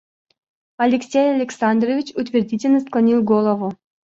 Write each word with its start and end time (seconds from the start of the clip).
Алексей 0.77 1.35
Александрович 1.35 2.11
утвердительно 2.15 2.79
склонил 2.79 3.21
голову. 3.21 3.75